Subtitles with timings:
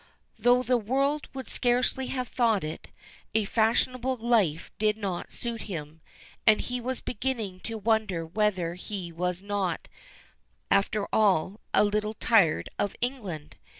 [0.39, 2.87] Though the world would scarcely have thought it,
[3.35, 6.01] a fashionable life did not suit him,
[6.47, 9.87] and he was beginning to wonder whether he was not,
[10.71, 13.57] after all, a little tired of England.